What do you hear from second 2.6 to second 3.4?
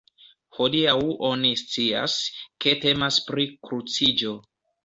ke temas